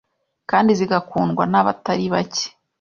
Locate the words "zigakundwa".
0.79-1.43